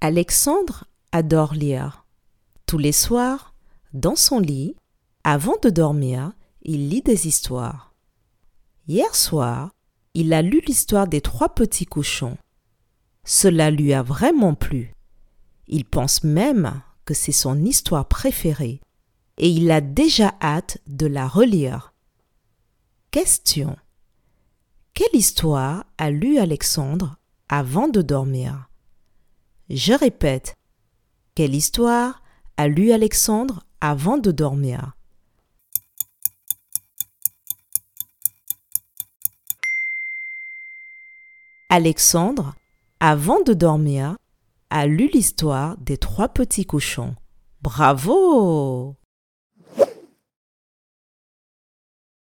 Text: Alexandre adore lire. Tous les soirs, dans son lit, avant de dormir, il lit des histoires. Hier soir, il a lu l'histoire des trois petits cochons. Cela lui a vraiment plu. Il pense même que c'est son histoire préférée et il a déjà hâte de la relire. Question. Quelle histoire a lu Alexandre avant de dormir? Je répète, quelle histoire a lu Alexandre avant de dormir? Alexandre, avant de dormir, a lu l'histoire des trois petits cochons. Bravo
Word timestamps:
Alexandre 0.00 0.84
adore 1.10 1.54
lire. 1.54 2.06
Tous 2.66 2.78
les 2.78 2.92
soirs, 2.92 3.52
dans 3.92 4.14
son 4.14 4.38
lit, 4.38 4.76
avant 5.24 5.56
de 5.60 5.70
dormir, 5.70 6.32
il 6.62 6.88
lit 6.88 7.02
des 7.02 7.26
histoires. 7.26 7.92
Hier 8.86 9.12
soir, 9.16 9.74
il 10.14 10.32
a 10.32 10.42
lu 10.42 10.62
l'histoire 10.68 11.08
des 11.08 11.20
trois 11.20 11.48
petits 11.48 11.84
cochons. 11.84 12.38
Cela 13.24 13.72
lui 13.72 13.92
a 13.92 14.04
vraiment 14.04 14.54
plu. 14.54 14.94
Il 15.66 15.84
pense 15.84 16.22
même 16.22 16.80
que 17.04 17.12
c'est 17.12 17.32
son 17.32 17.64
histoire 17.64 18.06
préférée 18.06 18.80
et 19.36 19.50
il 19.50 19.68
a 19.72 19.80
déjà 19.80 20.32
hâte 20.40 20.78
de 20.86 21.06
la 21.06 21.26
relire. 21.26 21.92
Question. 23.10 23.76
Quelle 24.94 25.14
histoire 25.14 25.86
a 25.98 26.12
lu 26.12 26.38
Alexandre 26.38 27.16
avant 27.48 27.88
de 27.88 28.00
dormir? 28.00 28.67
Je 29.70 29.92
répète, 29.92 30.56
quelle 31.34 31.54
histoire 31.54 32.22
a 32.56 32.68
lu 32.68 32.92
Alexandre 32.92 33.64
avant 33.80 34.18
de 34.18 34.30
dormir? 34.30 34.92
Alexandre, 41.70 42.54
avant 42.98 43.42
de 43.42 43.52
dormir, 43.52 44.16
a 44.70 44.86
lu 44.86 45.10
l'histoire 45.12 45.76
des 45.76 45.98
trois 45.98 46.28
petits 46.28 46.64
cochons. 46.64 47.14
Bravo 47.60 48.96